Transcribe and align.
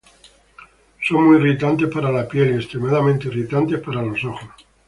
Son 1.03 1.21
muy 1.25 1.37
irritantes 1.37 1.87
para 1.93 2.11
la 2.11 2.27
piel, 2.27 2.55
y 2.55 2.55
extremadamente 2.55 3.27
irritantes 3.27 3.81
para 3.81 4.01
los 4.01 4.25
ojos. 4.25 4.49